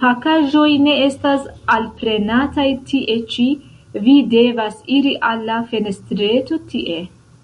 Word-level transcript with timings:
Pakaĵoj 0.00 0.64
ne 0.86 0.96
estas 1.04 1.46
alprenataj 1.74 2.66
tie 2.90 3.14
ĉi; 3.36 3.46
vi 4.08 4.18
devas 4.36 4.76
iri 4.98 5.14
al 5.30 5.42
la 5.52 5.56
fenestreto, 5.72 6.60
tie. 6.74 7.00